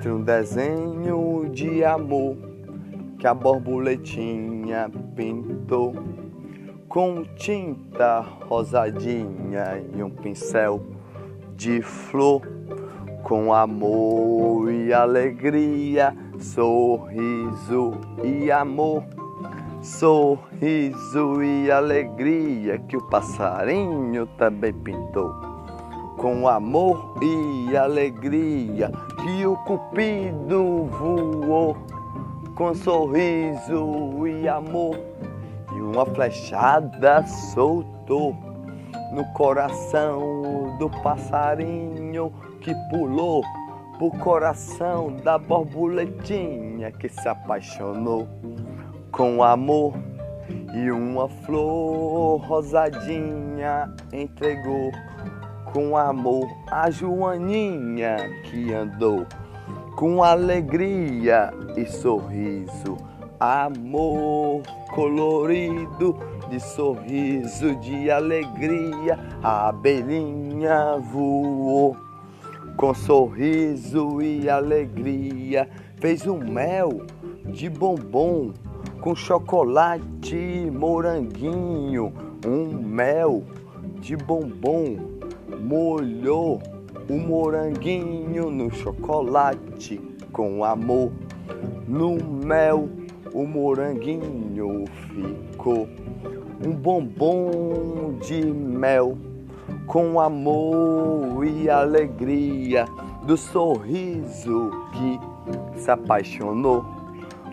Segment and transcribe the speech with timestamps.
[0.00, 2.34] entre um desenho de amor
[3.18, 5.94] que a borboletinha pintou
[6.88, 10.82] com tinta rosadinha e um pincel
[11.54, 12.40] de flor,
[13.22, 17.92] com amor e alegria, sorriso
[18.24, 19.04] e amor.
[19.82, 25.49] Sorriso e alegria que o passarinho também pintou.
[26.20, 28.92] Com amor e alegria
[29.22, 31.74] que o cupido voou.
[32.54, 35.00] Com sorriso e amor
[35.72, 38.36] e uma flechada soltou
[39.14, 43.42] no coração do passarinho que pulou
[43.96, 48.28] pro coração da borboletinha que se apaixonou
[49.10, 49.94] com amor
[50.74, 54.92] e uma flor rosadinha entregou
[55.72, 59.26] com amor a Joaninha que andou
[59.96, 62.96] com alegria e sorriso,
[63.38, 64.62] amor
[64.94, 66.16] colorido
[66.48, 71.96] de sorriso, de alegria, a abelhinha voou
[72.76, 77.02] com sorriso e alegria, fez um mel
[77.44, 78.52] de bombom
[79.00, 82.12] com chocolate e moranguinho,
[82.46, 83.42] um mel
[84.00, 84.96] de bombom,
[85.58, 86.60] molhou
[87.08, 90.00] o moranguinho no chocolate
[90.32, 91.10] com amor,
[91.88, 92.88] no mel
[93.32, 95.88] o moranguinho ficou,
[96.64, 99.16] um bombom de mel.
[99.86, 102.86] Com amor e alegria
[103.24, 106.84] do sorriso que se apaixonou.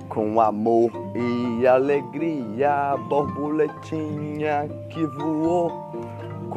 [0.07, 5.86] Com amor e alegria, borboletinha que voou,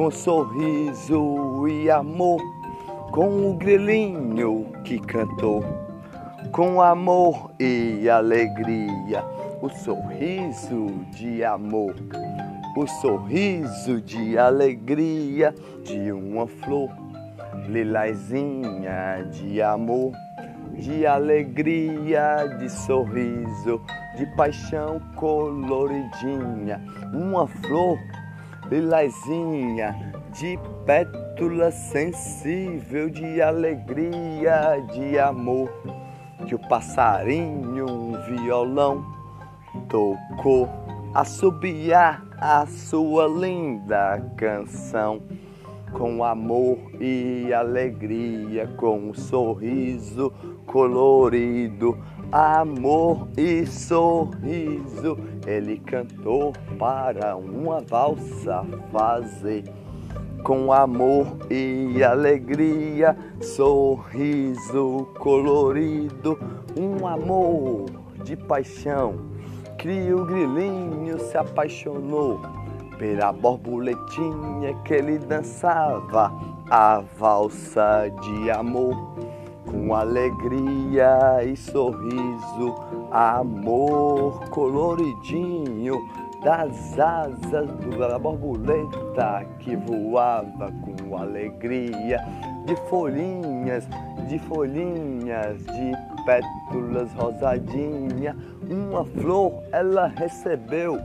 [0.01, 2.41] com sorriso e amor,
[3.11, 5.63] com o grilinho que cantou,
[6.51, 9.23] com amor e alegria,
[9.61, 11.93] o sorriso de amor,
[12.75, 15.53] o sorriso de alegria
[15.83, 16.89] de uma flor,
[17.69, 20.13] lilazinha de amor
[20.73, 23.79] de alegria, de sorriso,
[24.17, 26.81] de paixão coloridinha,
[27.13, 27.99] uma flor
[28.71, 35.69] lilazinha, de pétula sensível, de alegria, de amor,
[36.47, 39.05] que o passarinho, um violão,
[39.89, 40.69] tocou
[41.13, 45.21] a subiar a sua linda canção
[45.91, 50.31] com amor e alegria, com um sorriso
[50.65, 51.97] colorido,
[52.31, 55.17] amor e sorriso.
[55.51, 59.63] Ele cantou para uma valsa fazer.
[60.43, 66.39] Com amor e alegria, sorriso colorido,
[66.75, 67.85] um amor
[68.23, 69.29] de paixão.
[70.15, 72.39] O grilinho se apaixonou
[72.97, 76.31] pela borboletinha que ele dançava
[76.69, 78.95] a valsa de amor
[79.65, 82.75] com alegria e sorriso,
[83.11, 85.99] amor coloridinho
[86.43, 92.19] das asas da borboleta que voava com alegria.
[92.65, 93.87] De folhinhas,
[94.27, 95.91] de folhinhas, de
[96.25, 98.35] pétalas rosadinha,
[98.69, 100.99] uma flor ela recebeu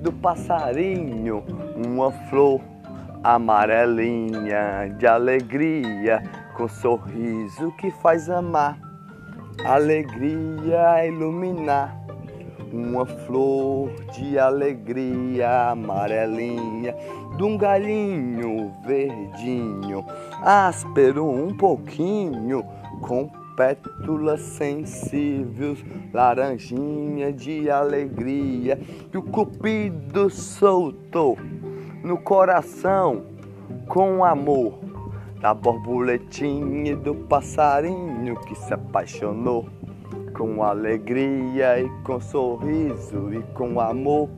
[0.00, 1.44] do passarinho,
[1.76, 2.60] uma flor
[3.22, 6.22] amarelinha de alegria,
[6.56, 8.78] com sorriso que faz amar,
[9.64, 12.00] alegria iluminar.
[12.72, 16.94] Uma flor de alegria amarelinha,
[17.36, 20.04] de um galinho verdinho,
[20.40, 22.64] áspero um pouquinho,
[23.02, 25.84] com pétalas sensíveis,
[26.14, 31.36] laranjinha de alegria, que o cupido soltou
[32.02, 33.24] no coração
[33.86, 34.91] com amor
[35.42, 39.66] da borboletinha e do passarinho que se apaixonou
[40.32, 44.30] com alegria e com sorriso e com amor.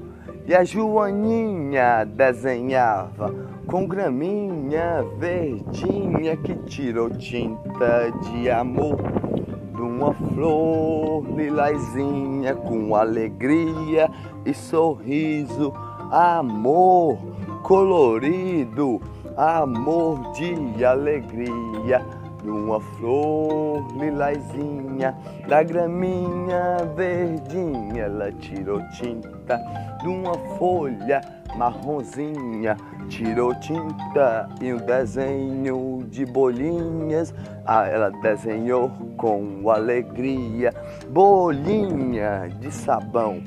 [0.46, 3.34] E a Joaninha desenhava
[3.66, 8.96] com graminha verdinha que tirou tinta de amor
[9.74, 14.10] de uma flor lilazinha com alegria
[14.46, 15.70] e sorriso,
[16.10, 17.18] amor
[17.62, 19.00] colorido,
[19.36, 22.04] amor de alegria
[22.42, 25.16] de uma flor lilazinha,
[25.48, 29.58] da graminha verdinha, ela tirou tinta
[30.02, 31.20] de uma folha
[31.56, 32.76] marronzinha
[33.08, 37.34] tirou tinta e um desenho de bolinhas.
[37.64, 40.72] Ah, ela desenhou com alegria
[41.08, 43.42] bolinha de sabão.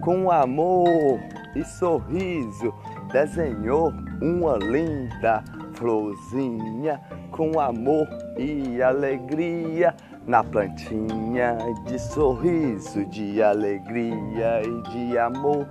[0.00, 1.20] Com amor
[1.54, 2.72] e sorriso
[3.12, 5.42] desenhou uma linda
[5.74, 9.94] florzinha com amor e alegria
[10.26, 15.66] na plantinha de sorriso, de alegria e de amor,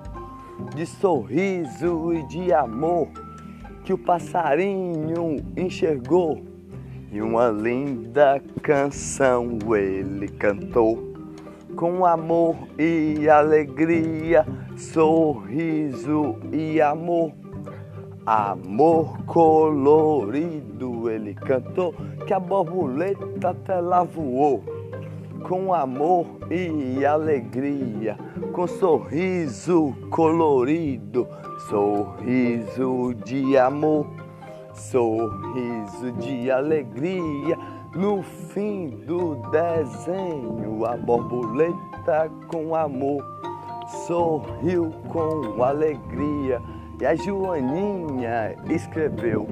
[0.76, 3.08] de sorriso e de amor
[3.84, 6.44] que o passarinho enxergou.
[7.12, 11.09] E uma linda canção ele cantou
[11.80, 14.46] com amor e alegria,
[14.76, 17.32] sorriso e amor
[18.26, 21.96] Amor colorido, ele cantou
[22.28, 24.62] que a borboleta até lá voou.
[25.42, 28.18] Com amor e alegria,
[28.52, 31.26] com sorriso colorido,
[31.70, 34.06] sorriso de amor,
[34.74, 37.58] sorriso de alegria.
[37.96, 43.24] No fim do desenho, a borboleta com amor
[44.06, 46.62] sorriu com alegria
[47.02, 49.48] e a Joaninha escreveu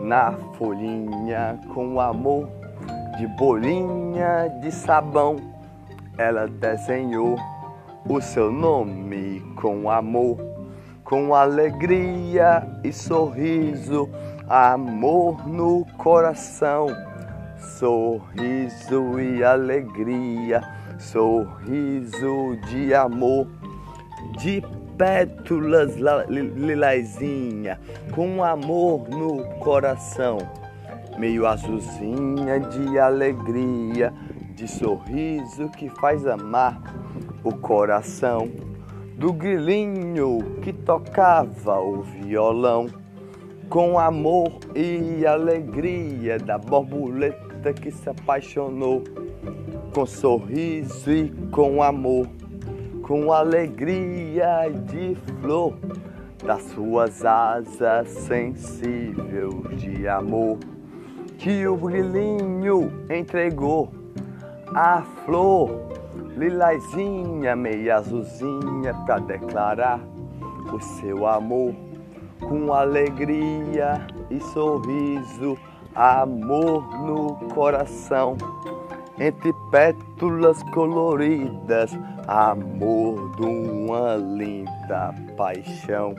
[0.00, 2.48] na folhinha com amor
[3.16, 5.36] de bolinha de sabão.
[6.16, 7.36] Ela desenhou
[8.08, 10.38] o seu nome com amor,
[11.02, 14.08] com alegria e sorriso,
[14.48, 17.07] amor no coração.
[17.58, 20.62] Sorriso e alegria,
[20.96, 23.48] sorriso de amor,
[24.38, 24.62] de
[24.96, 25.96] pétalas
[26.56, 27.80] lilazinha,
[28.14, 30.38] com amor no coração,
[31.18, 34.12] meio azulzinha de alegria,
[34.54, 36.80] de sorriso que faz amar
[37.42, 38.48] o coração,
[39.16, 42.86] do grilinho que tocava o violão,
[43.68, 49.02] com amor e alegria da borboleta que se apaixonou,
[49.92, 52.26] com sorriso e com amor
[53.08, 55.72] com alegria de flor
[56.44, 60.58] das suas asas sensível de amor
[61.38, 63.90] que o brilhinho entregou
[64.74, 65.70] a flor
[66.36, 70.00] lilazinha meia azulzinha para declarar
[70.70, 71.74] o seu amor
[72.40, 75.56] com alegria e sorriso
[75.98, 78.36] amor no coração
[79.18, 81.90] entre pétalas coloridas,
[82.28, 86.14] amor de uma linda paixão.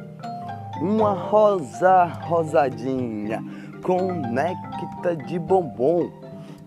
[0.81, 3.41] Uma rosa rosadinha
[3.81, 6.11] com néctar de bombom,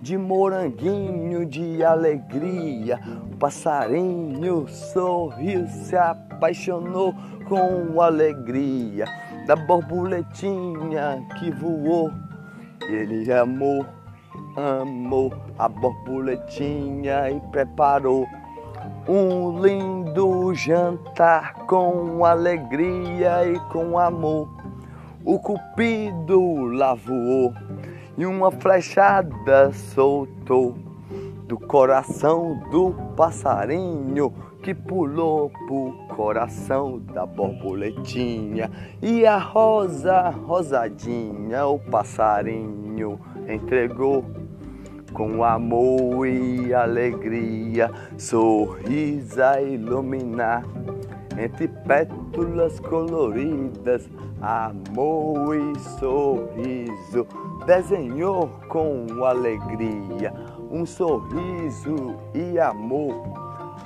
[0.01, 2.99] de moranguinho de alegria.
[3.31, 7.15] O passarinho sorriu, se apaixonou
[7.47, 9.05] com alegria
[9.47, 12.11] da borboletinha que voou.
[12.93, 13.87] E ele amou
[14.55, 18.29] amou a borboletinha e preparou
[19.09, 24.47] um lindo jantar com alegria e com amor.
[25.25, 27.55] O cupido lá voou
[28.19, 30.75] e uma flechada soltou
[31.47, 38.71] do coração do passarinho que pulou pro coração da borboletinha.
[39.03, 44.25] E a rosa rosadinha o passarinho entregou
[45.13, 50.65] com amor e alegria, sorriso a iluminar,
[51.39, 54.09] entre pétalas coloridas,
[54.41, 57.27] amor e sorriso,
[57.67, 60.33] desenhou com alegria
[60.73, 63.23] um sorriso e amor,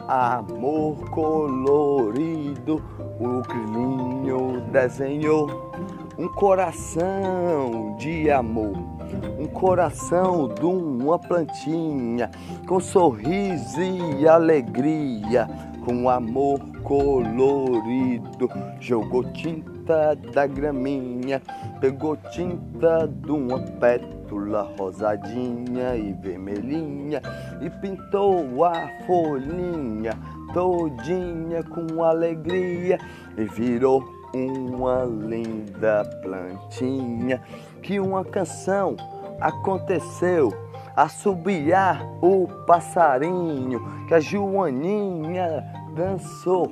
[0.09, 2.83] amor colorido,
[3.21, 5.73] o grilinho desenhou
[6.19, 8.97] um coração de amor
[9.39, 12.31] um coração de uma plantinha,
[12.67, 15.49] com sorriso e alegria,
[15.87, 18.51] com amor colorido,
[18.81, 21.41] jogou tinta da graminha,
[21.81, 27.23] pegou tinta de uma pétula rosadinha e vermelhinha
[27.61, 30.19] e pintou a folhinha
[30.53, 32.99] todinha com alegria
[33.39, 34.03] e virou
[34.35, 37.41] uma linda plantinha.
[37.81, 38.97] Que uma canção
[39.41, 40.53] aconteceu
[40.97, 46.71] assobiar o passarinho que a Joaninha dançou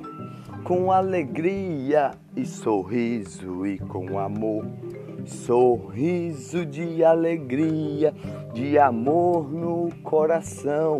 [0.63, 4.63] com alegria e sorriso e com amor.
[5.25, 8.13] Sorriso de alegria,
[8.53, 10.99] de amor no coração.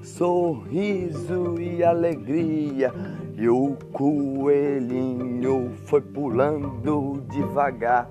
[0.00, 2.92] Sorriso e alegria
[3.36, 8.08] E o coelhinho foi pulando devagar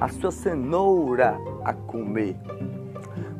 [0.00, 2.36] a sua cenoura a comer.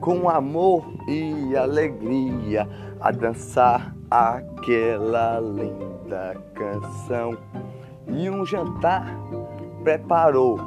[0.00, 2.68] Com amor e alegria
[3.00, 7.36] a dançar aquela linda canção.
[8.08, 9.06] E um jantar
[9.84, 10.58] preparou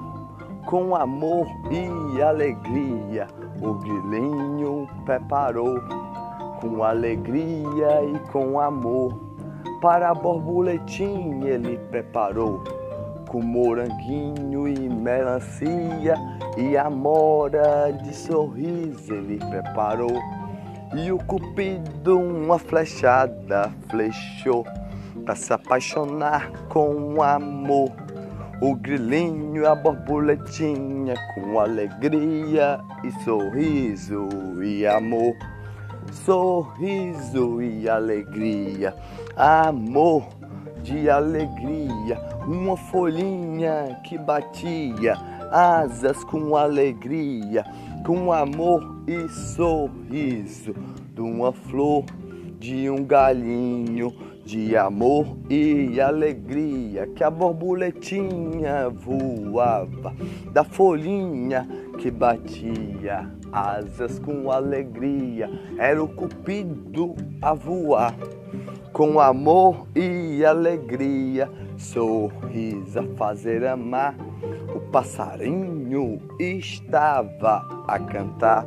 [0.65, 3.27] com amor e alegria.
[3.61, 5.75] O grilinho preparou
[6.61, 9.33] com alegria e com amor
[9.81, 12.63] para a borboletinha ele preparou
[13.27, 16.15] com moranguinho e melancia
[16.55, 20.42] e amora de sorriso ele preparou.
[20.95, 24.63] E o cupido uma flechada flechou
[25.25, 27.91] para se apaixonar com amor.
[28.61, 34.27] O grilinho e a borboletinha com alegria e sorriso
[34.63, 35.33] e amor.
[36.11, 38.95] Sorriso e alegria,
[39.35, 40.27] amor
[40.83, 45.17] de alegria, uma folhinha que batia
[45.51, 47.63] asas com alegria,
[48.05, 50.73] com amor e sorriso,
[51.13, 52.03] de uma flor,
[52.59, 54.13] de um galinho,
[54.45, 60.13] de amor e alegria, que a borboletinha voava,
[60.51, 61.67] da folhinha
[61.97, 68.15] que batia asas com alegria, era o cupido a voar.
[68.91, 74.15] Com amor e alegria, sorriso a fazer amar.
[74.93, 78.63] O passarinho estava a cantar.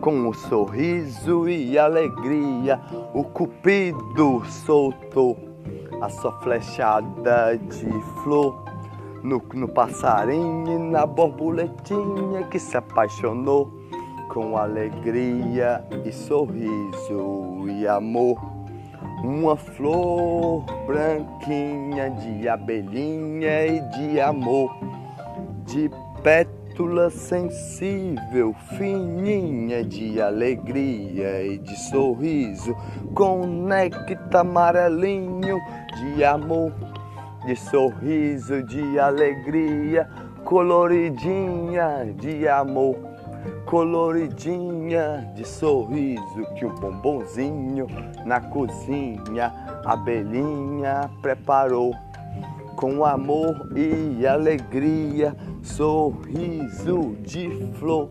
[0.00, 2.80] Com um sorriso e alegria,
[3.12, 5.36] o cupido soltou
[6.00, 8.62] a sua flechada de flor
[9.24, 13.68] no, no passarinho e na borboletinha que se apaixonou
[14.28, 18.40] com alegria e sorriso e amor.
[19.24, 24.70] Uma flor branquinha de abelhinha e de amor,
[25.66, 25.90] de
[26.22, 32.76] pétula sensível, fininha de alegria e de sorriso,
[33.14, 35.60] com néctar amarelinho
[35.96, 36.72] de amor
[37.46, 40.08] de sorriso, de alegria,
[40.44, 42.96] coloridinha de amor,
[43.64, 47.86] coloridinha de sorriso que o bombonzinho
[48.24, 49.52] na cozinha
[49.84, 51.94] a abelhinha preparou.
[52.76, 58.10] Com amor e alegria, sorriso de flor,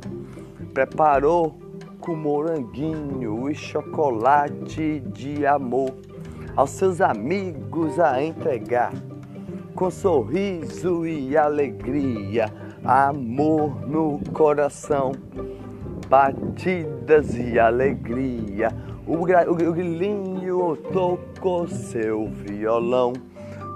[0.74, 1.56] preparou
[2.00, 5.94] com moranguinho e chocolate de amor.
[6.56, 8.92] Aos seus amigos a entregar.
[9.76, 12.52] Com sorriso e alegria,
[12.84, 15.12] amor no coração,
[16.10, 18.70] batidas e alegria.
[19.06, 23.14] O, o, grilinho tocou seu violão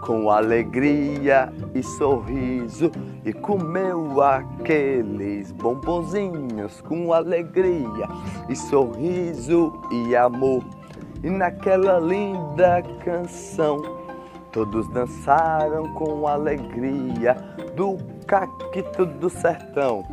[0.01, 2.91] com alegria e sorriso
[3.25, 8.07] e comeu aqueles bombonzinhos com alegria
[8.47, 10.63] e sorriso e amor.
[11.23, 13.99] E naquela linda canção
[14.51, 17.35] Todos dançaram com alegria
[17.75, 20.03] do cacto do sertão,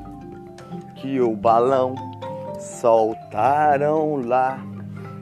[0.97, 1.95] que o balão
[2.59, 4.59] soltaram lá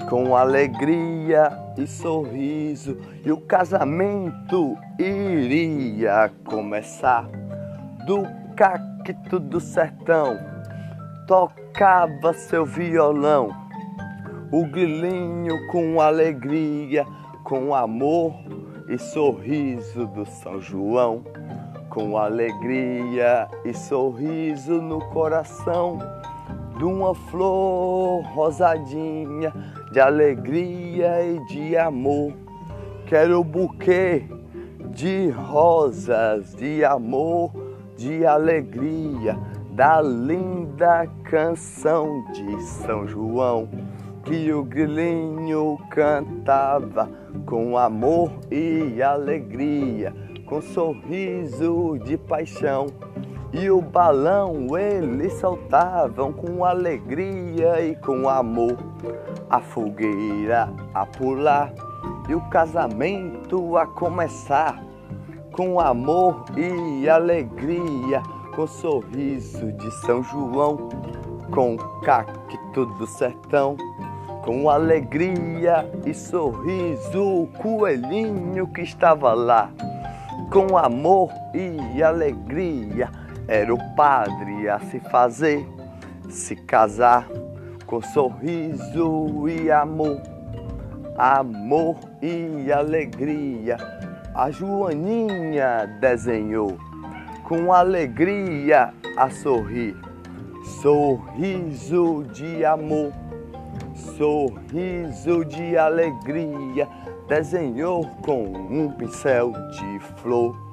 [0.08, 7.26] com alegria e sorriso, e o casamento iria começar.
[8.06, 8.22] Do
[8.54, 10.38] cacto do sertão
[11.26, 13.48] tocava seu violão,
[14.52, 17.06] o grilinho com alegria,
[17.42, 18.34] com amor
[18.88, 21.24] e sorriso do São João,
[21.88, 25.98] com alegria e sorriso no coração,
[26.76, 29.52] de uma flor rosadinha
[29.94, 32.32] de alegria e de amor.
[33.06, 34.24] Quero o buquê
[34.90, 37.52] de rosas de amor,
[37.96, 39.38] de alegria,
[39.70, 43.68] da linda canção de São João
[44.24, 47.08] que o grilinho cantava
[47.46, 50.12] com amor e alegria,
[50.44, 52.86] com sorriso de paixão.
[53.56, 58.76] E o balão eles soltavam com alegria e com amor.
[59.48, 61.72] A fogueira a pular
[62.28, 64.82] e o casamento a começar.
[65.52, 68.20] Com amor e alegria,
[68.56, 70.88] com sorriso de São João,
[71.52, 73.76] com cacto do sertão
[74.44, 79.70] com alegria e sorriso, o coelhinho que estava lá,
[80.52, 83.10] com amor e alegria,
[83.46, 85.66] era o padre a se fazer,
[86.28, 87.28] se casar,
[87.86, 90.20] com sorriso e amor.
[91.16, 93.76] amor e alegria.
[94.34, 96.76] A Joaninha desenhou
[97.44, 99.94] com alegria a sorrir,
[100.80, 103.12] sorriso de amor,
[104.16, 106.88] sorriso de alegria.
[107.28, 110.63] Desenhou com um pincel de flor.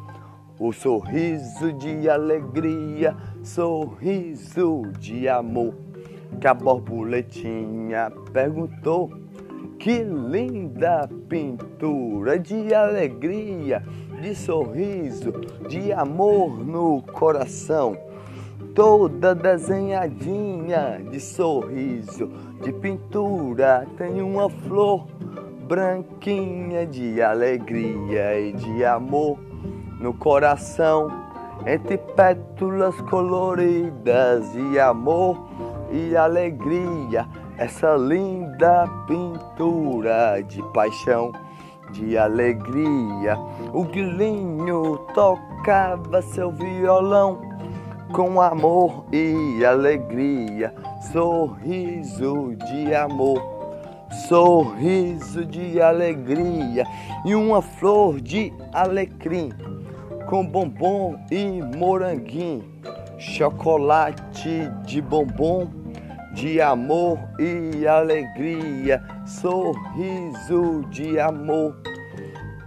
[0.63, 5.73] O sorriso de alegria, sorriso de amor,
[6.39, 9.09] que a borboletinha perguntou
[9.79, 13.81] que linda pintura de alegria,
[14.21, 15.31] de sorriso,
[15.67, 17.97] de amor no coração.
[18.75, 22.29] Toda desenhadinha de sorriso,
[22.61, 25.07] de pintura, tem uma flor
[25.67, 29.39] branquinha de alegria e de amor
[30.01, 31.07] no coração.
[31.65, 35.37] Entre pétalas coloridas de amor
[35.91, 37.27] e alegria
[37.61, 41.31] essa linda pintura de paixão,
[41.91, 43.37] de alegria.
[43.71, 47.39] O guilinho tocava seu violão
[48.11, 50.73] com amor e alegria,
[51.11, 53.39] sorriso de amor,
[54.27, 56.87] sorriso de alegria
[57.23, 59.51] e uma flor de alecrim
[60.31, 62.63] com bombom e moranguinho,
[63.19, 65.67] chocolate de bombom
[66.33, 71.75] de amor e alegria, sorriso de amor,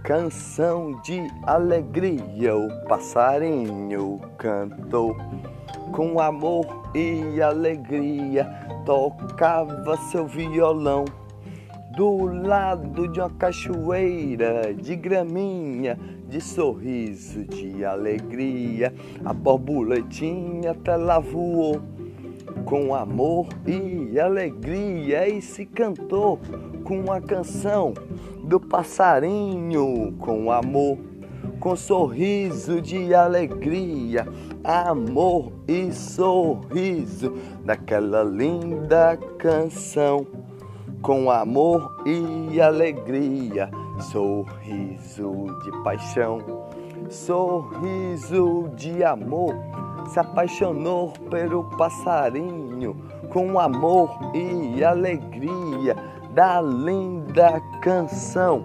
[0.03, 2.55] canção de alegria.
[2.55, 5.17] O passarinho cantou
[5.91, 8.45] com amor e alegria,
[8.85, 11.03] tocava seu violão.
[11.97, 15.97] Do lado de uma cachoeira de graminha,
[16.35, 21.79] de sorriso, de alegria, a borboletinha até lá voou
[22.65, 25.29] com amor e alegria.
[25.29, 26.37] E se cantou
[26.83, 27.93] com a canção
[28.43, 30.97] do passarinho com amor,
[31.57, 34.27] com sorriso de alegria,
[34.61, 37.33] amor e sorriso
[37.63, 40.27] daquela linda canção.
[41.01, 43.69] Com amor e alegria,
[44.03, 46.39] sorriso de paixão,
[47.09, 49.55] sorriso de amor
[50.07, 52.95] se apaixonou pelo passarinho
[53.29, 55.95] com amor e alegria
[56.33, 58.63] da linda canção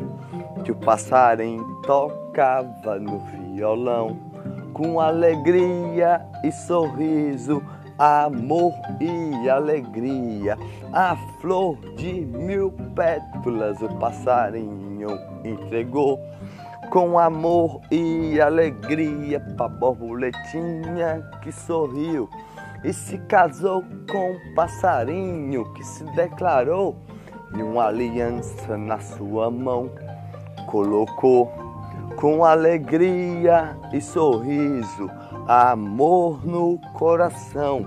[0.64, 3.20] que o passarinho tocava no
[3.54, 4.30] violão
[4.72, 7.62] com alegria e sorriso,
[7.98, 10.56] amor e alegria.
[10.92, 14.89] A flor de mil pétalas o passarinho
[15.44, 16.20] entregou.
[16.90, 22.28] Com amor e alegria pra borboletinha que sorriu
[22.82, 26.96] e se casou com um passarinho que se declarou
[27.56, 29.90] e uma aliança na sua mão
[30.66, 31.52] colocou.
[32.16, 35.10] Com alegria e sorriso,
[35.46, 37.86] amor no coração,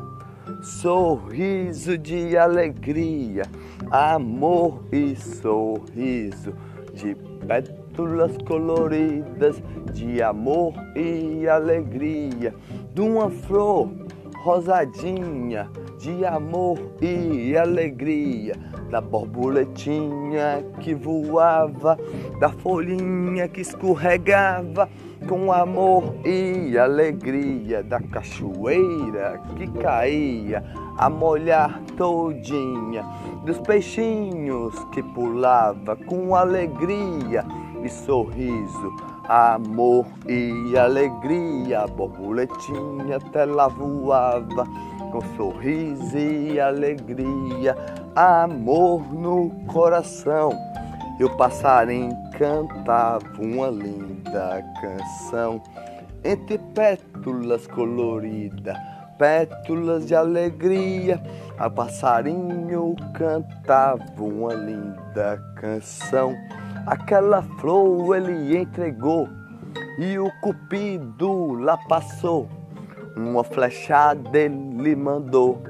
[0.62, 3.44] sorriso de alegria,
[3.92, 6.54] amor e sorriso
[6.94, 7.16] de
[7.48, 9.62] pétalas coloridas
[9.94, 12.54] de amor e alegria,
[12.94, 13.90] de uma flor
[14.44, 15.70] rosadinha
[16.04, 18.56] de amor e alegria,
[18.92, 21.98] da borboletinha que voava,
[22.42, 24.90] da folhinha que escorregava,
[25.28, 30.64] com amor e alegria, da cachoeira que caía
[30.98, 33.04] a molhar todinha,
[33.46, 37.46] dos peixinhos que pulava com alegria
[37.84, 38.96] e sorriso,
[39.28, 44.66] amor e alegria, a borboletinha até lá voava
[45.12, 47.76] com sorriso e alegria,
[48.16, 50.52] amor no coração.
[51.20, 55.62] E o passarinho cantava uma linda canção
[56.24, 58.78] entre pétalas coloridas,
[59.18, 61.22] pétalas de alegria.
[61.58, 66.36] A passarinho cantava uma linda canção.
[66.88, 69.30] Aquela flor ele entregou
[70.00, 72.50] e o cupido lá passou
[73.16, 75.62] uma flechada ele mandou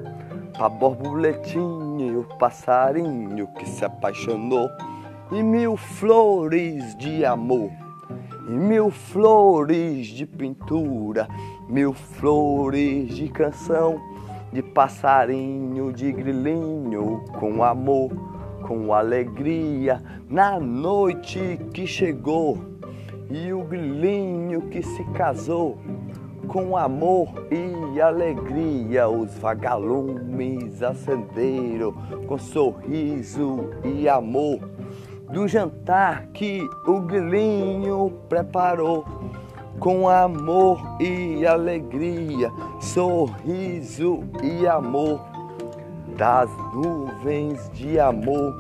[0.58, 4.70] a borboletinha e o passarinho que se apaixonou
[5.34, 7.72] e mil flores de amor
[8.48, 11.28] e mil flores de pintura,
[11.68, 14.00] mil flores de canção,
[14.52, 18.12] de passarinho, de grilinho, com amor,
[18.62, 22.60] com alegria, na noite que chegou,
[23.32, 25.80] e o grilinho que se casou,
[26.48, 31.94] com amor e alegria os vagalumes acenderam
[32.28, 34.73] com sorriso e amor
[35.34, 39.04] do jantar que o grilinho preparou
[39.80, 45.20] com amor e alegria, sorriso e amor
[46.16, 48.56] das nuvens de amor,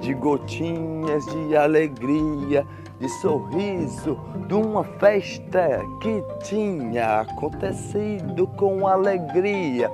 [0.00, 2.66] de gotinhas de alegria,
[2.98, 9.88] de sorriso, de uma festa que tinha acontecido com alegria,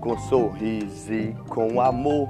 [0.00, 2.28] com sorriso e com amor,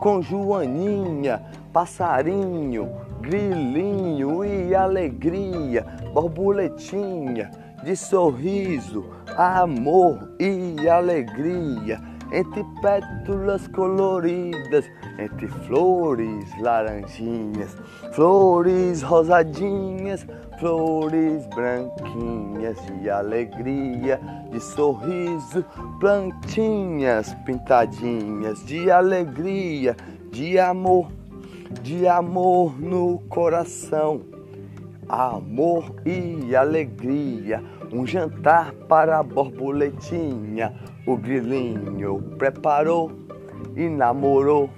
[0.00, 1.40] com Joaninha,
[1.76, 5.84] passarinho, grilinho e alegria,
[6.14, 7.50] borboletinha
[7.84, 9.04] de sorriso,
[9.36, 12.00] amor e alegria,
[12.32, 14.86] entre pétalas coloridas,
[15.18, 17.76] entre flores laranjinhas,
[18.12, 20.26] flores rosadinhas,
[20.58, 24.18] flores branquinhas de alegria,
[24.50, 25.62] de sorriso,
[26.00, 29.94] plantinhas pintadinhas de alegria,
[30.32, 31.08] de amor
[31.82, 34.22] de amor no coração,
[35.08, 40.74] amor e alegria, um jantar para a borboletinha.
[41.06, 43.12] O grilinho preparou
[43.74, 44.70] e namorou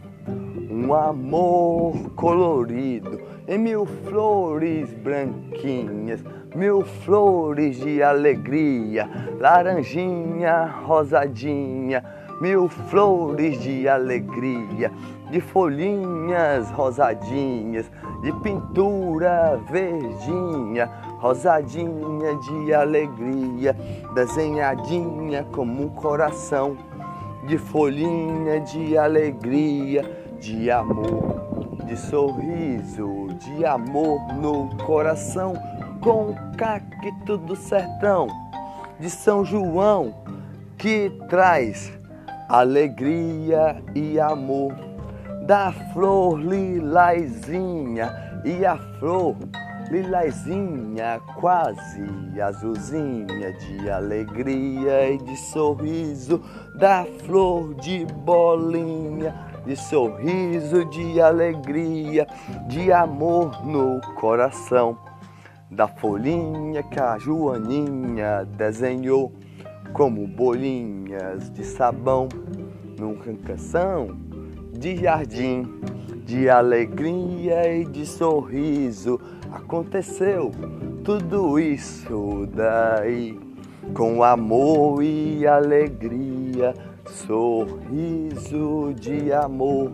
[0.70, 6.22] um amor colorido em mil flores branquinhas,
[6.54, 12.04] mil flores de alegria, laranjinha, rosadinha
[12.40, 14.92] mil flores de alegria,
[15.30, 17.90] de folhinhas rosadinhas,
[18.22, 23.76] de pintura verdinha, rosadinha de alegria,
[24.14, 26.76] desenhadinha como um coração,
[27.46, 30.02] de folhinha de alegria,
[30.40, 35.54] de amor, de sorriso, de amor no coração,
[36.00, 38.28] com o cacto do sertão,
[38.98, 40.14] de São João,
[40.76, 41.92] que traz
[42.48, 44.87] alegria e amor
[45.48, 48.12] da flor lilazinha
[48.44, 49.34] e a flor
[49.90, 56.42] lilazinha quase azulzinha de alegria e de sorriso
[56.74, 59.34] da flor de bolinha
[59.64, 62.26] de sorriso de alegria
[62.66, 64.98] de amor no coração
[65.70, 69.32] da folhinha que a Joaninha desenhou
[69.94, 72.28] como bolinhas de sabão
[72.98, 74.27] num cancação
[74.78, 75.80] de jardim,
[76.24, 79.20] de alegria e de sorriso.
[79.52, 80.52] Aconteceu
[81.02, 83.36] tudo isso daí,
[83.92, 86.74] com amor e alegria,
[87.10, 89.92] sorriso de amor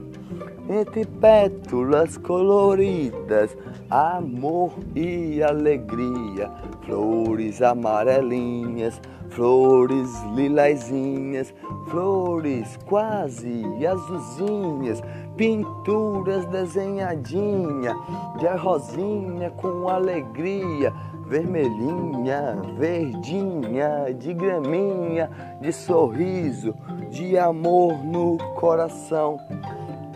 [0.68, 3.57] entre pétalas coloridas,
[3.90, 6.50] amor e alegria,
[6.87, 11.53] flores amarelinhas, flores lilazinhas,
[11.88, 15.03] flores quase azulzinhas,
[15.37, 17.94] pinturas desenhadinha,
[18.38, 20.92] de rosinha com alegria,
[21.27, 26.74] vermelhinha, verdinha, de graminha, de sorriso,
[27.14, 29.38] de amor no coração.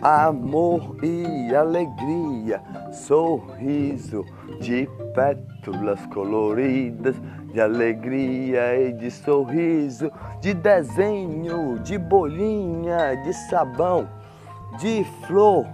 [0.01, 4.25] Amor e alegria, sorriso
[4.59, 7.15] de pétalas coloridas,
[7.53, 14.07] de alegria e de sorriso, de desenho, de bolinha, de sabão,
[14.77, 15.65] de flor,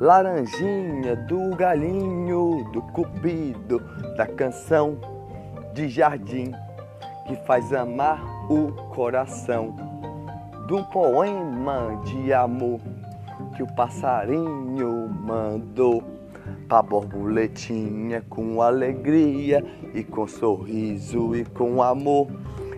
[0.00, 3.80] laranjinha, do galinho, do cupido,
[4.16, 4.96] da canção
[5.74, 6.52] de jardim
[7.28, 9.87] que faz amar o coração,
[10.68, 12.78] do poema de amor
[13.56, 16.04] que o passarinho mandou
[16.68, 22.28] pra borboletinha com alegria e com sorriso e com amor.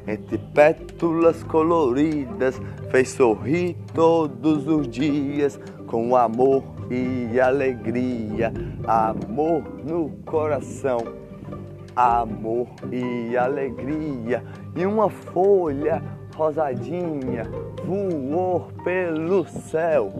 [0.06, 8.52] Entre pétalas coloridas, fez sorrir todos os dias com amor e alegria,
[8.86, 10.98] amor no coração,
[11.96, 14.44] amor e alegria,
[14.76, 17.44] e uma folha rosadinha
[17.84, 20.10] voou pelo céu.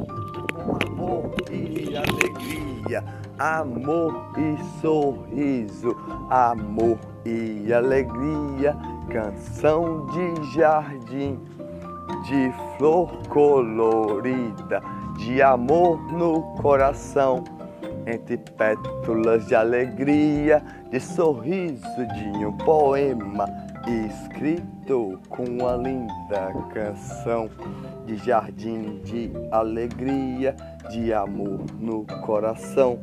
[0.87, 3.02] Amor e alegria,
[3.38, 5.96] amor e sorriso,
[6.28, 8.76] amor e alegria,
[9.09, 11.40] canção de jardim,
[12.28, 14.83] de flor colorida,
[15.16, 17.44] de amor no coração,
[18.06, 27.49] entre pétalas de alegria, de sorriso de um poema escrito com uma linda canção
[28.07, 30.55] de jardim de alegria,
[30.90, 32.99] de amor no coração.